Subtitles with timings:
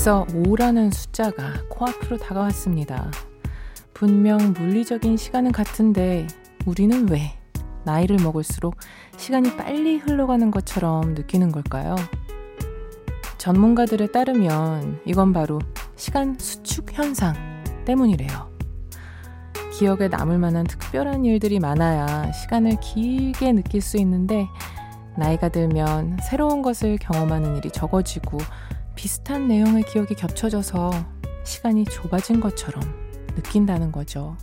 [0.00, 3.10] 벌써 5라는 숫자가 코앞으로 다가왔습니다.
[3.92, 6.26] 분명 물리적인 시간은 같은데
[6.64, 7.38] 우리는 왜
[7.84, 8.76] 나이를 먹을수록
[9.18, 11.96] 시간이 빨리 흘러가는 것처럼 느끼는 걸까요?
[13.36, 15.58] 전문가들에 따르면 이건 바로
[15.96, 17.34] 시간 수축 현상
[17.84, 18.50] 때문이래요.
[19.74, 24.46] 기억에 남을 만한 특별한 일들이 많아야 시간을 길게 느낄 수 있는데
[25.18, 28.38] 나이가 들면 새로운 것을 경험하는 일이 적어지고
[29.00, 30.90] 비슷한 내용의 기억이 겹쳐져서
[31.42, 32.82] 시간이 좁아진 것처럼
[33.34, 34.36] 느낀다는 거죠.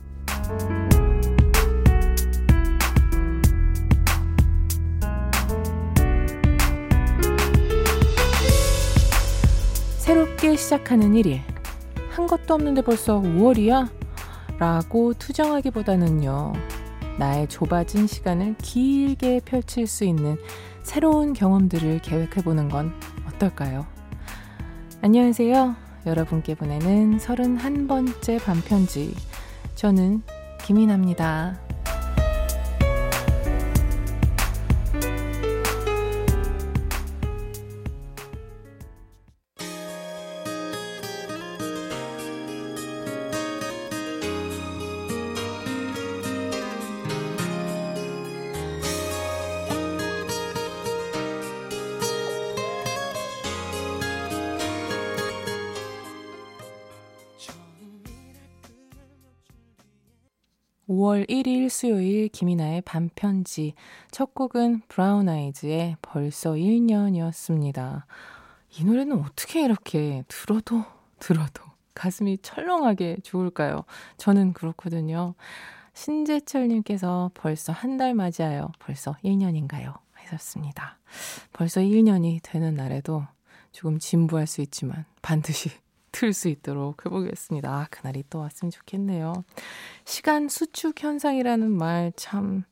[10.00, 11.42] 새롭게 시작하는 1일.
[12.10, 13.92] 한 것도 없는데 벌써 5월이야?
[14.58, 16.54] 라고 투정하기보다는요,
[17.20, 20.36] 나의 좁아진 시간을 길게 펼칠 수 있는
[20.82, 23.97] 새로운 경험들을 계획해보는 건 어떨까요?
[25.08, 25.74] 안녕하세요.
[26.06, 29.16] 여러분께 보내는 31번째 반편지.
[29.74, 30.22] 저는
[30.66, 31.67] 김인아입니다.
[61.78, 63.76] 수요일 김이나의 반편지
[64.10, 68.02] 첫 곡은 브라운 아이즈의 벌써 1년이었습니다.
[68.72, 70.84] 이 노래는 어떻게 이렇게 들어도
[71.20, 73.84] 들어도 가슴이 철렁하게 좋을까요?
[74.18, 75.36] 저는 그렇거든요.
[75.94, 80.00] 신재철님께서 벌써 한 달 맞이하여 벌써 1년인가요?
[80.14, 80.98] 하셨습니다.
[81.54, 83.24] 벌써 1년이 되는 날에도
[83.72, 85.70] 조금 진부할 수 있지만 반드시
[86.12, 87.70] 틀 수 있도록 해보겠습니다.
[87.70, 89.34] 아, 그날이 또 왔으면 좋겠네요.
[90.06, 92.64] 시간 수축 현상이라는 말 참,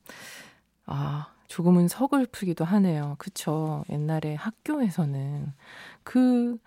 [0.86, 3.14] 아, 조금은 서글프기도 하네요.
[3.18, 3.84] 그쵸.
[3.90, 5.52] 옛날에 학교에서는
[6.02, 6.58] 그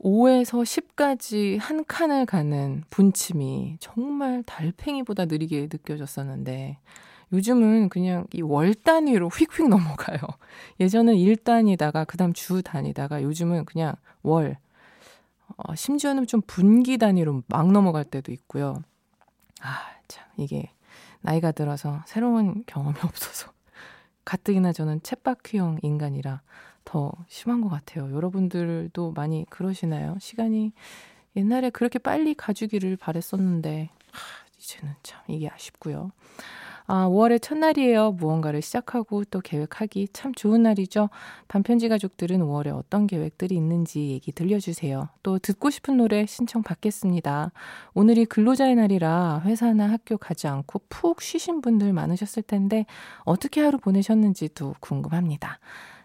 [0.00, 6.78] 5에서 10까지 한 칸을 가는 분침이 정말 달팽이보다 느리게 느껴졌었는데,
[7.32, 10.18] 요즘은 그냥 이 월 단위로 휙휙 넘어가요.
[10.80, 14.56] 예전은 일 단위다가, 그 다음 주 단위다가, 요즘은 그냥 월,
[15.56, 18.82] 어, 심지어는 좀 분기 단위로 막 넘어갈 때도 있고요.
[19.60, 19.78] 아,
[20.08, 20.70] 참, 이게
[21.20, 23.52] 나이가 들어서 새로운 경험이 없어서.
[24.24, 26.42] 가뜩이나 저는 챗바퀴형 인간이라
[26.84, 28.12] 더 심한 것 같아요.
[28.12, 30.16] 여러분들도 많이 그러시나요?
[30.20, 30.72] 시간이
[31.36, 34.20] 옛날에 그렇게 빨리 가주기를 바랬었는데, 하,
[34.58, 36.12] 이제는 참 이게 아쉽고요.
[36.92, 38.10] 아, 5월의 첫날이에요.
[38.10, 41.08] 무언가를 시작하고 또 계획하기 참 좋은 날이죠.
[41.46, 45.08] 반편지 가족들은 5월에 어떤 계획들이 있는지 얘기 들려주세요.
[45.22, 47.52] 또 듣고 싶은 노래 신청 받겠습니다.
[47.94, 52.86] 오늘이 근로자의 날이라 회사나 학교 가지 않고 푹 쉬신 분들 많으셨을 텐데
[53.20, 55.60] 어떻게 하루 보내셨는지도 궁금합니다.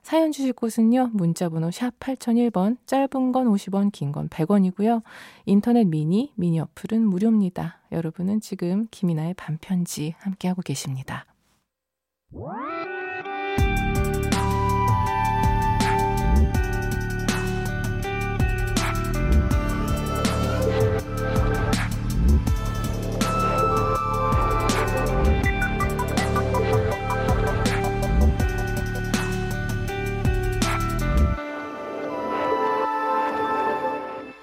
[0.06, 1.10] 사연 주실 곳은요.
[1.14, 5.02] 문자번호 샵 8001번, 짧은 건 50원, 긴 건 100원이고요.
[5.48, 7.80] 인터넷 미니, 미니 어플은 무료입니다.
[7.92, 11.26] 여러분은 지금 김이나의 반편지 함께하고 계십니다.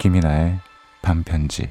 [0.03, 0.59] 김이나의
[1.01, 1.69] 반편지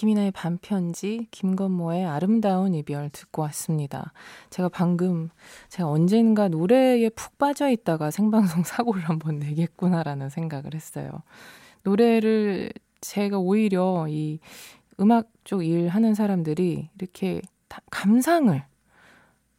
[0.00, 4.14] 김이나의 반편지, 김건모의 아름다운 이별 듣고 왔습니다.
[4.48, 5.28] 제가 방금,
[5.68, 11.10] 제가 언젠가 노래에 푹 빠져 있다가 생방송 사고를 한번 내겠구나라는 생각을 했어요.
[11.82, 14.38] 노래를 제가 오히려 이
[15.00, 17.42] 음악 쪽 일 하는 사람들이 이렇게
[17.90, 18.64] 감상을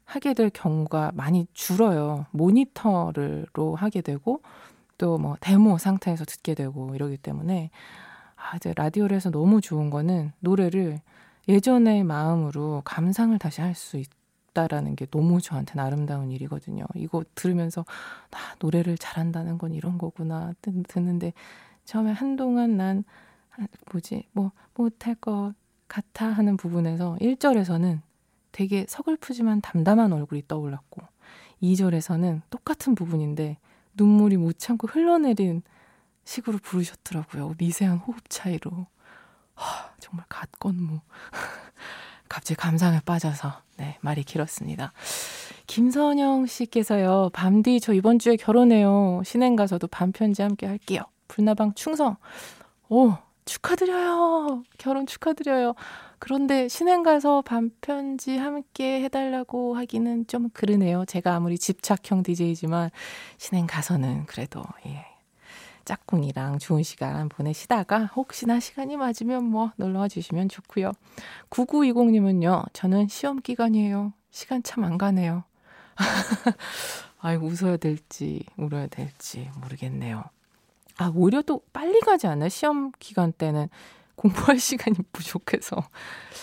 [0.05, 2.25] 하게 될 경우가 많이 줄어요.
[2.31, 4.41] 모니터로 하게 되고,
[4.97, 7.69] 또 뭐 데모 상태에서 듣게 되고 이러기 때문에
[8.41, 10.99] 아, 이제 라디오를 해서 너무 좋은 거는 노래를
[11.47, 14.01] 예전의 마음으로 감상을 다시 할 수
[14.51, 16.85] 있다라는 게 너무 저한테는 아름다운 일이거든요.
[16.95, 17.85] 이거 들으면서
[18.29, 21.33] 나 아, 노래를 잘한다는 건 이런 거구나 듣는데
[21.85, 23.03] 처음에 한동안 난
[23.91, 25.53] 뭐지 뭐 못할 것
[25.87, 28.01] 같아 하는 부분에서 1절에서는
[28.51, 31.01] 되게 서글프지만 담담한 얼굴이 떠올랐고
[31.61, 33.57] 2절에서는 똑같은 부분인데
[33.95, 35.63] 눈물이 못 참고 흘러내린
[36.23, 37.55] 식으로 부르셨더라고요.
[37.57, 38.87] 미세한 호흡 차이로.
[39.55, 40.99] 하, 정말 갓건무.
[42.29, 44.93] 갑자기 감상에 빠져서 네, 말이 길었습니다.
[45.67, 47.29] 김선영 씨께서요.
[47.33, 49.21] 밤디 저 이번 주에 결혼해요.
[49.25, 51.01] 신행 가서도 밤 편지 함께 할게요.
[51.27, 52.17] 불나방 충성.
[52.89, 53.15] 오,
[53.45, 54.63] 축하드려요.
[54.77, 55.73] 결혼 축하드려요.
[56.19, 61.03] 그런데 신행 가서 반편지 함께 해달라고 하기는 좀 그러네요.
[61.05, 62.91] 제가 아무리 집착형 DJ지만
[63.37, 65.10] 신행 가서는 그래도 예.
[65.85, 70.91] 짝꿍이랑 좋은 시간 보내시다가 혹시나 시간이 맞으면 뭐 놀러와 주시면 좋고요.
[71.49, 72.65] 9920님은요.
[72.73, 74.13] 저는 시험 기간이에요.
[74.31, 75.43] 시간 참 안 가네요.
[77.19, 80.23] 아이고 웃어야 될지 울어야 될지 모르겠네요.
[80.97, 82.49] 아 오히려 또 빨리 가지 않아요?
[82.49, 83.69] 시험 기간 때는
[84.15, 85.77] 공부할 시간이 부족해서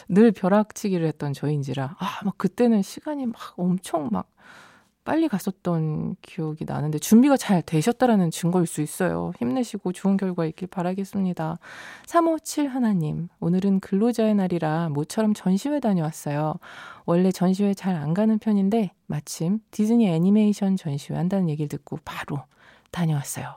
[0.08, 4.28] 늘 벼락치기를 했던 저인지라 아 막 그때는 시간이 막 엄청 막
[5.08, 9.32] 빨리 갔었던 기억이 나는데 준비가 잘 되셨다라는 증거일 수 있어요.
[9.38, 11.58] 힘내시고 좋은 결과 있길 바라겠습니다.
[12.04, 16.56] 357 하나님, 오늘은 근로자의 날이라 모처럼 전시회 다녀왔어요.
[17.06, 22.42] 원래 전시회 잘 안 가는 편인데 마침 디즈니 애니메이션 전시회 한다는 얘기를 듣고 바로
[22.90, 23.56] 다녀왔어요.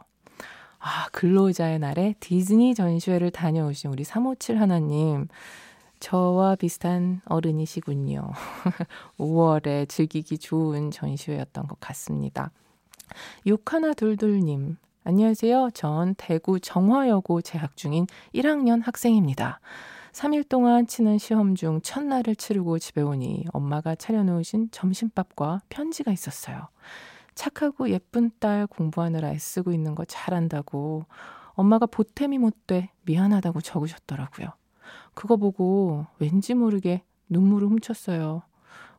[0.79, 5.27] 아, 근로자의 날에 디즈니 전시회를 다녀오신 우리 357 하나님.
[6.01, 8.31] 저와 비슷한 어른이시군요.
[9.19, 12.51] 5월에 즐기기 좋은 전시회였던 것 같습니다.
[13.45, 14.77] 육하나 둘둘님.
[15.03, 15.69] 안녕하세요.
[15.75, 19.59] 전 대구 정화여고 재학 중인 1학년 학생입니다.
[20.11, 26.67] 3일 동안 치는 시험 중 첫날을 치르고 집에 오니 엄마가 차려놓으신 점심밥과 편지가 있었어요.
[27.35, 31.05] 착하고 예쁜 딸 공부하느라 애쓰고 있는 거 잘한다고
[31.53, 34.60] 엄마가 보탬이 못돼 미안하다고 적으셨더라고요.
[35.13, 38.43] 그거 보고 왠지 모르게 눈물을 훔쳤어요.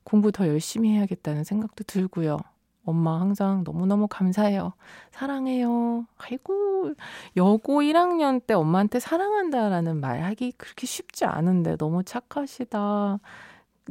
[0.04, 2.38] 공부 더 열심히 해야겠다는 생각도 들고요.
[2.84, 4.72] 엄마 항상 너무너무 감사해요.
[5.12, 6.06] 사랑해요.
[6.18, 6.94] 아이고,
[7.36, 13.20] 여고 1학년 때 엄마한테 사랑한다라는 말 하기 그렇게 쉽지 않은데 너무 착하시다.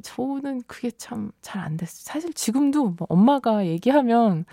[0.03, 2.03] 저는 그게 참 잘 안 됐어요.
[2.05, 4.45] 사실 지금도 뭐 엄마가 얘기하면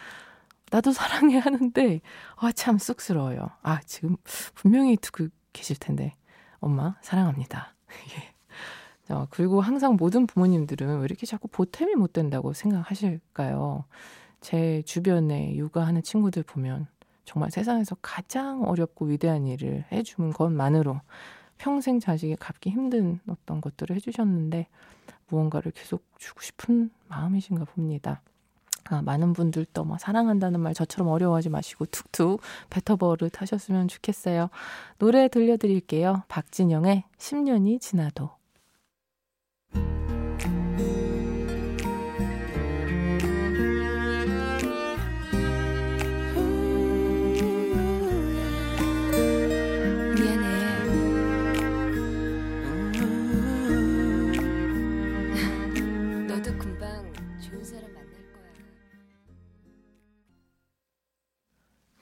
[0.71, 2.01] 나도 사랑해 하는데,
[2.37, 3.51] 아, 참 쑥스러워요.
[3.63, 4.17] 아, 지금
[4.55, 6.15] 분명히 듣고 계실 텐데.
[6.61, 7.75] 엄마, 사랑합니다.
[9.11, 9.15] 예.
[9.15, 13.85] 어, 그리고 항상 모든 부모님들은 왜 이렇게 자꾸 보탬이 못 된다고 생각하실까요?
[14.41, 16.87] 제 주변에 육아하는 친구들 보면
[17.25, 21.01] 정말 세상에서 가장 어렵고 위대한 일을 해주는 것만으로
[21.59, 24.69] 평생 자식이 갚기 힘든 어떤 것들을 해주셨는데
[25.29, 28.23] 무언가를 계속 주고 싶은 마음이신가 봅니다.
[28.91, 32.41] 아, 많은 분들도 뭐 사랑한다는 말 저처럼 어려워하지 마시고 툭툭
[32.71, 34.49] 뱉어버릇 하셨으면 좋겠어요.
[34.99, 36.23] 노래 들려드릴게요.
[36.29, 38.38] 박진영의 10년이 지나도.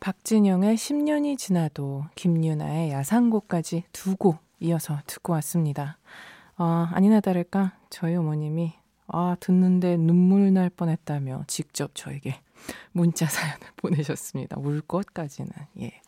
[0.07, 5.99] 박진영의 10년이 지나도 김유나의 야상곡까지 두 곡 이어서 듣고 왔습니다.
[6.55, 8.73] 아, 아니나 다를까 저희 어머님이
[9.09, 12.37] 아, 듣는데 눈물 날 뻔했다며 직접 저에게
[12.93, 14.59] 문자 사연을 보내셨습니다.
[14.61, 15.51] 울 것까지는.
[15.81, 16.01] 예.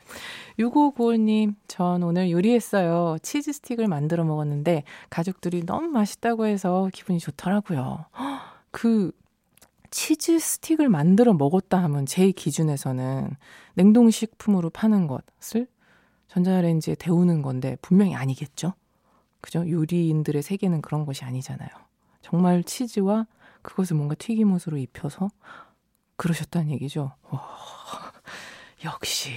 [0.60, 3.16] 6595님, 전 오늘 요리했어요.
[3.20, 8.04] 치즈 스틱을 만들어 먹었는데 가족들이 너무 맛있다고 해서 기분이 좋더라고요.
[8.70, 9.10] 그
[9.90, 13.30] 치즈 스틱을 만들어 먹었다 하면 제 기준에서는
[13.74, 15.66] 냉동식품으로 파는 것을
[16.28, 18.74] 전자레인지에 데우는 건데 분명히 아니겠죠?
[19.40, 19.68] 그죠?
[19.68, 21.68] 요리인들의 세계는 그런 것이 아니잖아요.
[22.20, 23.26] 정말 치즈와
[23.62, 25.30] 그것을 뭔가 튀김옷으로 입혀서
[26.16, 27.12] 그러셨다는 얘기죠.
[27.30, 27.40] 와,
[28.84, 29.30] 역시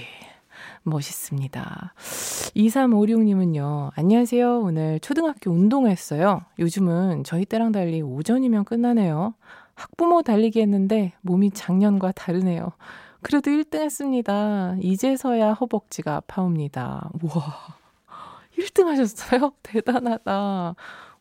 [0.82, 1.94] 멋있습니다.
[1.96, 4.60] 2356님은요, 안녕하세요.
[4.60, 6.40] 오늘 초등학교 운동했어요.
[6.58, 9.34] 요즘은 저희 때랑 달리 오전이면 끝나네요.
[9.74, 12.72] 학부모 달리기 했는데 몸이 작년과 다르네요.
[13.22, 14.76] 그래도 1등 했습니다.
[14.80, 17.10] 이제서야 허벅지가 아파옵니다.
[17.22, 17.82] 우와.
[18.58, 19.52] 1등 하셨어요?
[19.62, 20.74] 대단하다.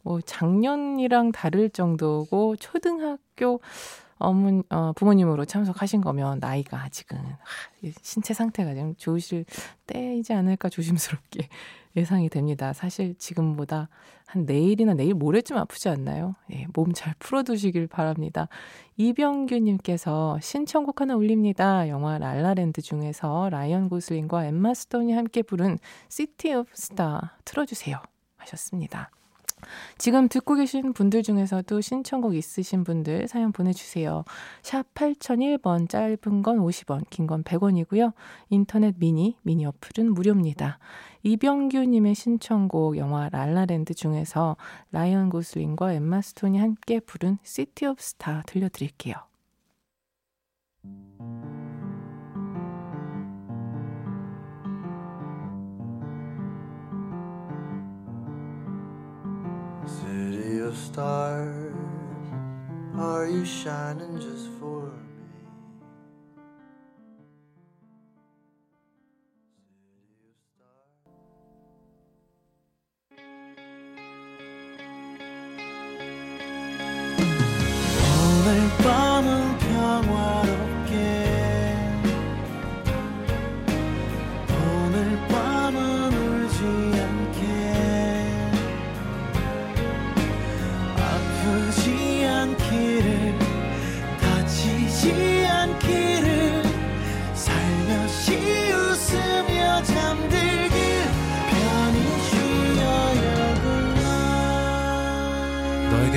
[0.03, 3.61] 뭐 작년이랑 다를 정도고 초등학교
[4.21, 9.45] 어머 어, 부모님으로 참석하신 거면 나이가 아직은 하, 신체 상태가 좀 좋으실
[9.87, 11.49] 때이지 않을까 조심스럽게
[11.97, 12.73] 예상이 됩니다.
[12.73, 13.89] 사실 지금보다
[14.25, 16.35] 한 내일이나 내일 모레쯤 아프지 않나요?
[16.53, 18.47] 예, 몸 잘 풀어두시길 바랍니다.
[18.97, 21.87] 이병규님께서 신청곡 하나 올립니다.
[21.89, 25.77] 영화 랄라랜드 중에서 라이언 고슬링과 엠마 스톤이 함께 부른
[26.09, 27.97] City of Star 틀어주세요.
[28.37, 29.11] 하셨습니다.
[29.97, 34.23] 지금 듣고 계신 분들 중에서도 신청곡 있으신 분들 사연 보내주세요.
[34.61, 38.13] 샵 8001번, 짧은 건 50원, 긴 건 100원이고요.
[38.49, 40.79] 인터넷 미니, 미니 어플은 무료입니다.
[41.23, 44.57] 이병규님의 신청곡 영화 랄라랜드 중에서
[44.91, 49.15] 라이언 고슬링과 엠마 스톤이 함께 부른 City of Star 들려드릴게요.
[60.75, 61.73] Stars,
[62.97, 64.80] are you shining just for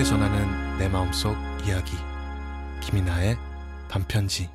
[0.05, 1.35] 전하는 내 마음속
[1.67, 1.97] 이야기.
[2.83, 3.39] 김이나의
[3.89, 4.51] 반편지.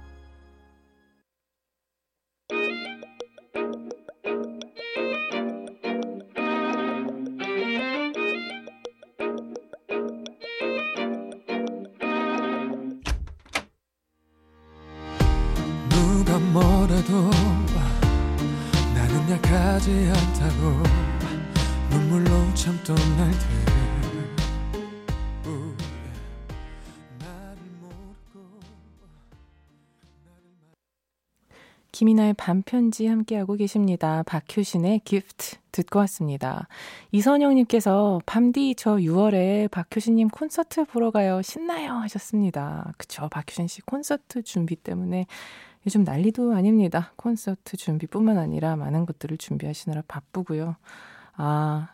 [15.90, 17.32] 누가 뭐래도
[18.94, 20.84] 나는 약하지 않다고
[21.90, 24.09] 눈물로 참던 날들
[32.00, 34.24] 김이나의 반편지 함께하고 계십니다.
[34.24, 36.70] 박효신의 기프트 듣고 왔습니다.
[37.12, 41.42] 이선영님께서 밤디 저 6월에 박효신님 콘서트 보러 가요.
[41.42, 42.94] 신나요 하셨습니다.
[42.98, 43.28] 그쵸.
[43.28, 45.26] 박효신 씨 콘서트 준비 때문에
[45.86, 47.12] 요즘 난리도 아닙니다.
[47.18, 50.78] 콘서트 준비뿐만 아니라 많은 것들을 준비하시느라 바쁘고요.
[51.34, 51.90] 아,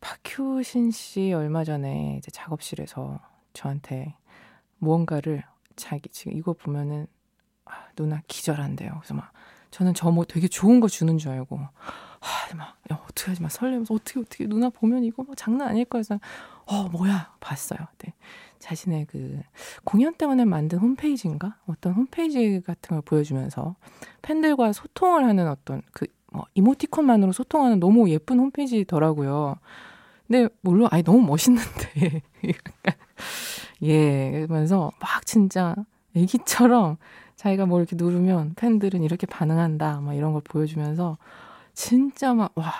[0.00, 3.20] 박효신 씨 얼마 전에 이제 작업실에서
[3.52, 4.16] 저한테
[4.78, 5.44] 무언가를
[5.76, 7.06] 자기 지금 이거 보면은
[7.66, 8.92] 아, 누나 기절한대요.
[9.00, 9.32] 그래서 막
[9.70, 13.48] 저는 저 뭐 되게 좋은 거 주는 줄 알고 아, 막 야, 어떻게 하지 마
[13.48, 16.02] 설레면서 어떻게 어떻게 누나 보면 이거 뭐 장난 아닐 거야.
[16.02, 16.18] 그래서
[16.66, 17.78] 어 뭐야 봤어요.
[17.98, 18.14] 네.
[18.58, 19.40] 자신의 그
[19.84, 23.76] 공연 때문에 만든 홈페이지인가 어떤 홈페이지 같은 걸 보여주면서
[24.22, 29.56] 팬들과 소통을 하는 어떤 그 뭐 이모티콘만으로 소통하는 너무 예쁜 홈페이지더라고요.
[30.26, 32.94] 근데 물론 아니 너무 멋있는데 약간
[33.82, 35.74] 예 그러면서 막 진짜
[36.14, 36.98] 애기처럼
[37.36, 40.00] 자기가 뭐 이렇게 누르면 팬들은 이렇게 반응한다.
[40.00, 41.18] 막 이런 걸 보여주면서
[41.74, 42.72] 진짜 막, 와,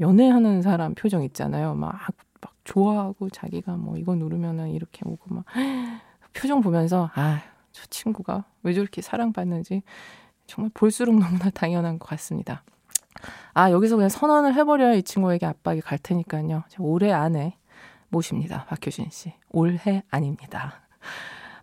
[0.00, 1.74] 연애하는 사람 표정 있잖아요.
[1.74, 1.96] 막,
[2.40, 5.44] 막 좋아하고 자기가 뭐 이거 누르면은 이렇게 오고 막
[6.34, 7.40] 표정 보면서 아,
[7.72, 9.82] 저 친구가 왜 저렇게 사랑받는지
[10.46, 12.64] 정말 볼수록 너무나 당연한 것 같습니다.
[13.54, 16.64] 아, 여기서 그냥 선언을 해버려야 이 친구에게 압박이 갈 테니까요.
[16.78, 17.56] 올해 안에
[18.08, 18.64] 모십니다.
[18.66, 19.32] 박효신 씨.
[19.50, 20.80] 올해 아닙니다.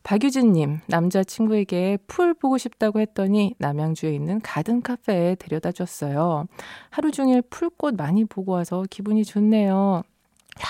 [0.05, 6.45] 박유진님, 남자친구에게 풀 보고 싶다고 했더니 남양주에 있는 가든 카페에 데려다 줬어요.
[6.91, 10.03] 하루 종일 풀꽃 많이 보고 와서 기분이 좋네요.
[10.61, 10.67] 야,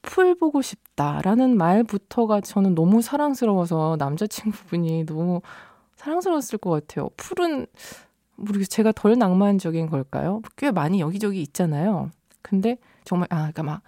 [0.00, 5.42] 풀 보고 싶다라는 말부터가 저는 너무 사랑스러워서 남자친구분이 너무
[5.96, 7.10] 사랑스러웠을 것 같아요.
[7.18, 7.66] 풀은
[8.36, 8.64] 모르겠어요.
[8.64, 10.40] 제가 덜 낭만적인 걸까요?
[10.56, 12.08] 꽤 많이 여기저기 있잖아요.
[12.40, 13.82] 근데 정말 아, 그러니까 막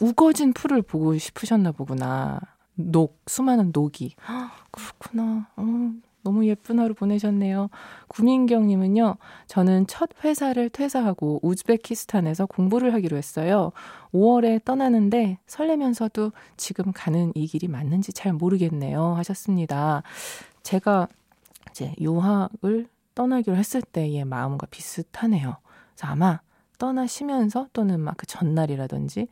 [0.00, 2.40] 우거진 풀을 보고 싶으셨나 보구나.
[2.86, 4.14] 녹, 수많은 녹이.
[4.70, 5.48] 그렇구나.
[5.56, 7.70] 어, 너무 예쁜 하루 보내셨네요.
[8.08, 13.72] 구민경님은요, 저는 첫 회사를 퇴사하고 우즈베키스탄에서 공부를 하기로 했어요.
[14.12, 19.14] 5월에 떠나는데 설레면서도 지금 가는 이 길이 맞는지 잘 모르겠네요.
[19.14, 20.02] 하셨습니다.
[20.62, 21.08] 제가
[21.70, 25.56] 이제 유학을 떠나기로 했을 때의 마음과 비슷하네요.
[25.94, 26.40] 그래서 아마
[26.78, 29.28] 떠나시면서 또는 막 그 전날이라든지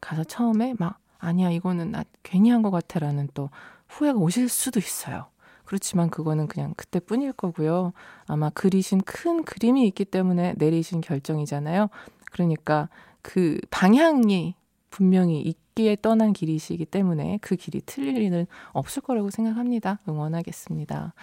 [0.00, 3.50] 가서 처음에 막 아니야, 이거는 나 괜히 한 것 같아 라는 또
[3.88, 5.26] 후회가 오실 수도 있어요.
[5.64, 7.92] 그렇지만 그거는 그냥 그때뿐일 거고요.
[8.26, 11.88] 아마 그리신 큰 그림이 있기 때문에 내리신 결정이잖아요.
[12.30, 12.88] 그러니까
[13.22, 14.54] 그 방향이
[14.90, 20.00] 분명히 있기에 떠난 길이시기 때문에 그 길이 틀릴 일은 없을 거라고 생각합니다.
[20.08, 21.14] 응원하겠습니다.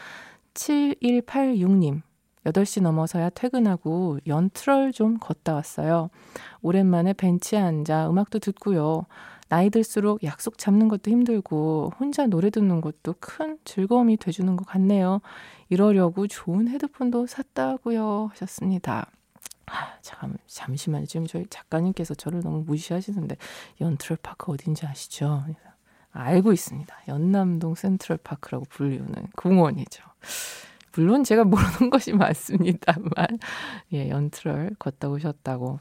[0.54, 2.02] 7186님.
[2.46, 6.10] 8시 넘어서야 퇴근하고 연트럴 좀 걷다 왔어요.
[6.62, 9.06] 오랜만에 벤치에 앉아 음악도 듣고요.
[9.50, 15.22] 나이 들수록 약속 잡는 것도 힘들고 혼자 노래 듣는 것도 큰 즐거움이 돼주는 것 같네요.
[15.70, 19.10] 이러려고 좋은 헤드폰도 샀다고요 하셨습니다.
[19.66, 21.06] 아, 잠, 잠시만요.
[21.06, 23.38] 지금 저희 작가님께서 저를 너무 무시하시는데,
[23.82, 25.46] 연트럴파크 어딘지 아시죠?
[26.12, 26.96] 알고 있습니다.
[27.08, 30.04] 연남동 센트럴파크라고 불리우는 공원이죠.
[30.94, 33.40] 물론 제가 모르는 것이 많습니다만,
[33.94, 35.80] 예, 연트럴 걷다 오셨다고.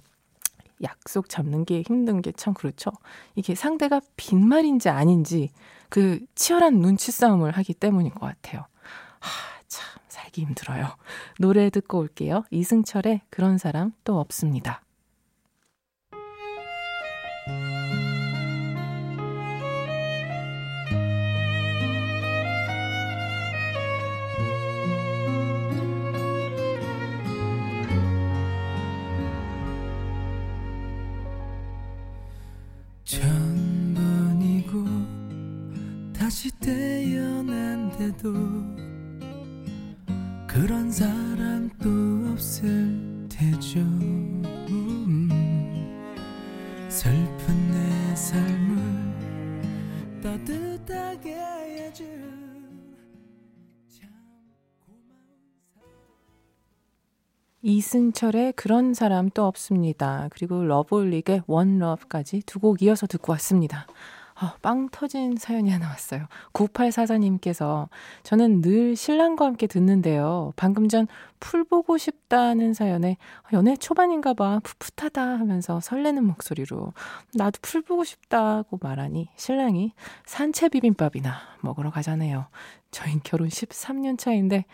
[0.83, 2.91] 약속 잡는 게 힘든 게 참 그렇죠.
[3.35, 5.51] 이게 상대가 빈말인지 아닌지
[5.89, 8.67] 그 치열한 눈치 싸움을 하기 때문인 것 같아요.
[9.21, 10.87] 하, 참, 살기 힘들어요.
[11.41, 12.45] 노래 듣고 올게요.
[12.51, 14.83] 이승철의 그런 사람 또 없습니다.
[36.29, 38.35] 다시 태어난데도
[40.47, 41.89] 그런 사람 또
[42.31, 45.31] 없을 테죠 음,
[46.91, 52.07] 슬픈 내 삶을 따뜻하게 해준
[57.63, 60.29] 이승철의 그런 사람 또 없습니다.
[60.31, 63.87] 그리고 러블릭의 원러브까지 두 곡 이어서 듣고 왔습니다.
[64.41, 66.27] 아, 빵 터진 사연이 하나 왔어요.
[66.53, 67.89] 9844님께서
[68.23, 70.53] 저는 늘 신랑과 함께 듣는데요.
[70.57, 71.07] 방금 전
[71.41, 73.17] 풀 보고 싶다는 사연에
[73.53, 76.93] 연애 초반인가 봐 풋풋하다 하면서 설레는 목소리로
[77.35, 79.93] 나도 풀 보고 싶다고 말하니 신랑이
[80.27, 82.47] 산채 비빔밥이나 먹으러 가자네요.
[82.91, 84.65] 저희 결혼 13년 차인데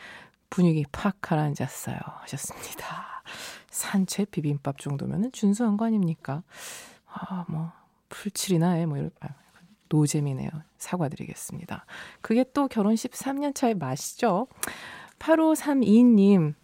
[0.51, 1.97] 분위기 팍 가라앉았어요.
[2.23, 3.23] 하셨습니다.
[3.71, 6.43] 산채 비빔밥 정도면은 준수한 거 아닙니까?
[7.07, 7.73] 아, 뭐
[8.09, 9.29] 풀칠이나 해, 뭐 이럴 아,
[9.89, 10.51] 노잼이네요.
[10.79, 11.87] 사과드리겠습니다.
[12.21, 14.47] 그게 또 결혼 13년 차의 맛이죠.
[15.19, 16.55] 8532님,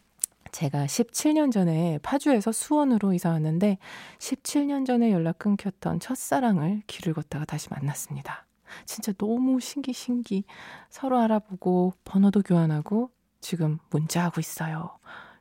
[0.53, 3.79] 제가 17년 전에 파주에서 수원으로 이사 왔는데
[4.19, 8.47] 17년 전에 연락 끊겼던 첫사랑을 길을 걷다가 다시 만났습니다.
[8.85, 10.45] 진짜 너무 신기 신기
[10.89, 14.99] 서로 알아보고 번호도 교환하고 지금 문자하고 있어요.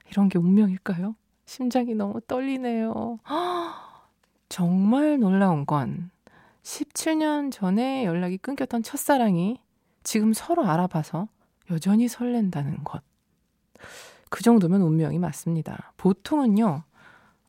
[0.10, 1.16] 이런 게 운명일까요?
[1.46, 3.20] 심장이 너무 떨리네요.
[4.50, 6.12] 정말 놀라운 건
[6.64, 9.60] 17년 전에 연락이 끊겼던 첫사랑이
[10.04, 11.28] 지금 서로 알아봐서
[11.72, 13.02] 여전히 설렌다는 것.
[14.30, 15.94] 그 정도면 운명이 맞습니다.
[15.98, 16.84] 보통은요,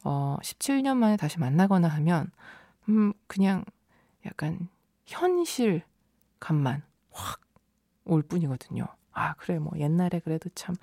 [0.05, 2.31] 어, 17년 만에 다시 만나거나 하면,
[2.89, 3.65] 음, 그냥
[4.25, 4.69] 약간
[5.07, 5.83] 현실
[6.39, 7.41] 감만 확
[8.11, 8.87] 올 뿐이거든요.
[9.13, 10.75] 아, 그래, 뭐, 옛날에 그래도 참,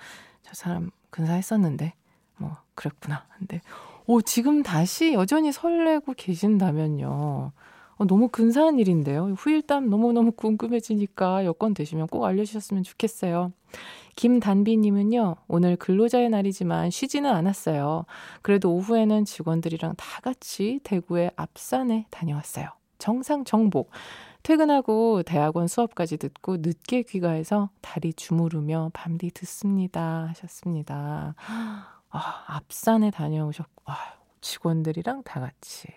[0.44, 1.94] 저 사람 근사했었는데,
[2.38, 3.26] 뭐, 그랬구나.
[3.38, 3.62] 근데,
[4.06, 7.52] 오, 지금 다시 여전히 설레고 계신다면요.
[7.98, 9.34] 어, 너무 근사한 일인데요.
[9.38, 13.52] 후일담 너무너무 궁금해지니까 여건 되시면 꼭 알려주셨으면 좋겠어요.
[14.16, 18.06] 김단비님은요, 오늘 근로자의 날이지만 쉬지는 않았어요.
[18.42, 22.70] 그래도 오후에는 직원들이랑 다 같이 대구의 앞산에 다녀왔어요.
[22.98, 23.92] 정상 정복.
[24.42, 30.28] 퇴근하고 대학원 수업까지 듣고 늦게 귀가해서 다리 주무르며 밤뒤 듣습니다.
[30.30, 31.36] 하셨습니다.
[32.10, 33.96] 아, 앞산에 다녀오셨고, 아,
[34.42, 35.90] 직원들이랑 다 같이.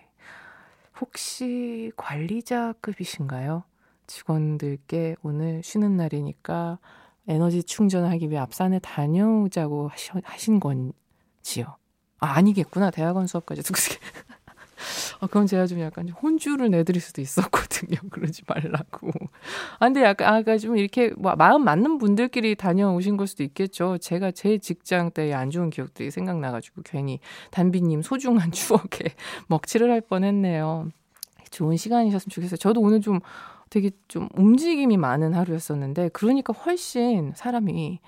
[1.01, 3.63] 혹시 관리자급이신가요?
[4.07, 6.77] 직원들께 오늘 쉬는 날이니까
[7.27, 9.89] 에너지 충전하기 위해 앞산에 다녀오자고
[10.23, 11.75] 하신 건지요?
[12.19, 12.91] 아, 아니겠구나.
[12.91, 13.79] 대학원 수업까지 듣고
[15.23, 17.99] 아, 그럼 제가 좀 약간 혼주를 내드릴 수도 있었거든요.
[18.09, 19.11] 그러지 말라고.
[19.79, 23.99] 아, 근데 약간, 아, 그러니까 좀 이렇게 뭐 마음 맞는 분들끼리 다녀오신 걸 수도 있겠죠.
[23.99, 27.19] 제가 제 직장 때의 안 좋은 기억들이 생각나가지고 괜히
[27.51, 29.13] 단비님 소중한 추억에
[29.47, 30.89] 먹칠을 할 뻔 했네요.
[31.51, 32.57] 좋은 시간이셨으면 좋겠어요.
[32.57, 33.19] 저도 오늘 좀
[33.69, 37.99] 되게 좀 움직임이 많은 하루였었는데, 그러니까 훨씬 사람이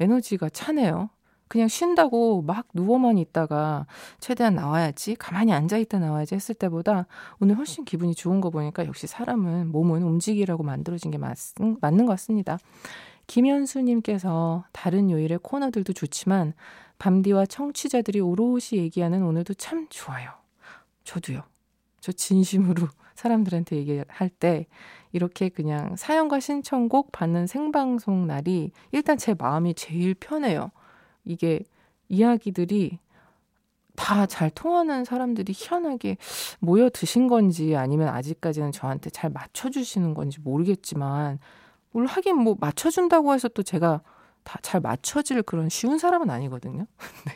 [0.00, 1.10] 에너지가 차네요.
[1.52, 3.86] 그냥 쉰다고 막 누워만 있다가
[4.20, 7.06] 최대한 나와야지, 가만히 앉아있다 나와야지 했을 때보다
[7.40, 11.36] 오늘 훨씬 기분이 좋은 거 보니까 역시 사람은, 몸은 움직이라고 만들어진 게 맞,
[11.82, 12.56] 맞는 것 같습니다.
[13.26, 16.54] 김현수님께서 다른 요일의 코너들도 좋지만
[16.96, 20.30] 밤디와 청취자들이 오롯이 얘기하는 오늘도 참 좋아요.
[21.04, 21.42] 저도요.
[22.00, 24.68] 저 진심으로 사람들한테 얘기할 때
[25.12, 30.70] 이렇게 그냥 사연과 신청곡 받는 생방송 날이 일단 제 마음이 제일 편해요.
[31.24, 31.60] 이게
[32.08, 32.98] 이야기들이
[33.96, 36.16] 다 잘 통하는 사람들이 희한하게
[36.60, 41.38] 모여 드신 건지 아니면 아직까지는 저한테 잘 맞춰주시는 건지 모르겠지만,
[41.92, 44.02] 물론 하긴 뭐 맞춰준다고 해서 또 제가
[44.44, 46.86] 다 잘 맞춰질 그런 쉬운 사람은 아니거든요.
[47.26, 47.34] 네.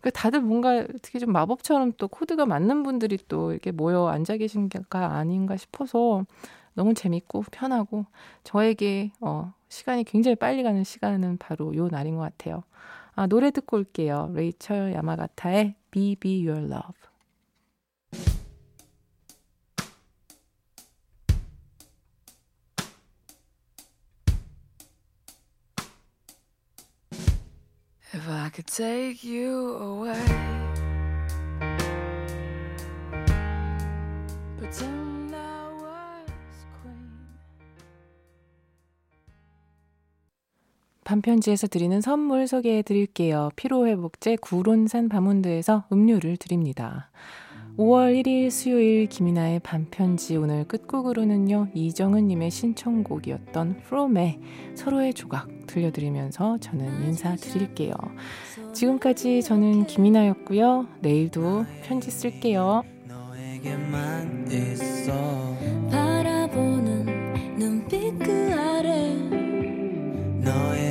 [0.00, 4.68] 그 다들 뭔가 어떻게 좀 마법처럼 또 코드가 맞는 분들이 또 이렇게 모여 앉아 계신
[4.68, 6.24] 게 아닌가 싶어서
[6.74, 8.06] 너무 재밌고 편하고
[8.44, 12.62] 저에게 어, 시간이 굉장히 빨리 가는 시간은 바로 요 날인 것 같아요.
[13.20, 14.32] 아, 노래 듣고 올게요.
[14.32, 16.94] 레이철 야마가타의 Be Be Your Love.
[41.10, 43.50] 반편지에서 드리는 선물 소개해 드릴게요.
[43.56, 47.10] 피로회복제 구론산 바몬드에서 음료를 드립니다.
[47.74, 47.74] 음.
[47.78, 54.38] 5월 1일 수요일 김이나의 반편지 오늘 끝곡으로는요 이정은님의 신청곡이었던 프롬의
[54.76, 57.92] 서로의 조각 들려드리면서 저는 인사드릴게요.
[58.72, 60.86] 지금까지 저는 김이나였고요.
[61.00, 62.84] 내일도 편지 쓸게요.
[65.90, 69.10] 바라보는 눈빛 그 아래
[70.42, 70.89] 너의